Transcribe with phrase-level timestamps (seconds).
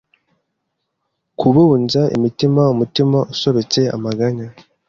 [1.39, 4.47] kubunza imitima, umutima usobetse amaganya